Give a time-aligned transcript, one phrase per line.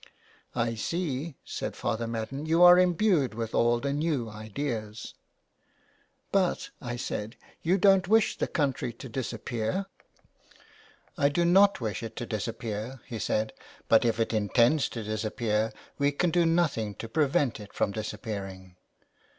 [0.55, 5.13] "I see," said Father Madden,'* you are imbued with all the new ideas."
[6.31, 9.85] "But," I said, ''you don't wish the country to disappear.''''
[11.19, 13.53] I do not wish it to disappear," he said,"
[13.89, 18.77] but if it intends to disappear we can do nothing to prevent it from disappearing.